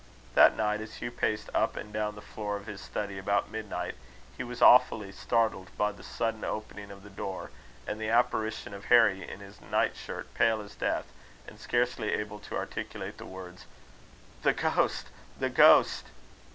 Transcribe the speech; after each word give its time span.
That 0.33 0.55
night, 0.55 0.81
as 0.81 0.95
Hugh 0.95 1.11
paced 1.11 1.51
up 1.53 1.75
and 1.75 1.93
down 1.93 2.15
the 2.15 2.23
floor 2.23 2.55
of 2.57 2.65
his 2.65 2.81
study 2.81 3.19
about 3.19 3.51
midnight, 3.51 3.93
he 4.35 4.43
was 4.43 4.59
awfully 4.59 5.11
startled 5.11 5.69
by 5.77 5.91
the 5.91 6.01
sudden 6.01 6.43
opening 6.43 6.89
of 6.89 7.03
the 7.03 7.09
door 7.11 7.51
and 7.85 8.01
the 8.01 8.09
apparition 8.09 8.73
of 8.73 8.85
Harry 8.85 9.21
in 9.29 9.41
his 9.41 9.61
nightshirt, 9.61 10.33
pale 10.33 10.59
as 10.59 10.73
death, 10.73 11.05
and 11.47 11.59
scarcely 11.59 12.13
able 12.13 12.39
to 12.39 12.57
articulate 12.57 13.19
the 13.19 13.27
words: 13.27 13.67
"The 14.41 14.53
ghost! 14.53 15.09
the 15.37 15.49
ghost!" 15.51 16.05